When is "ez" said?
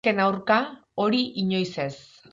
0.01-0.05, 1.89-1.95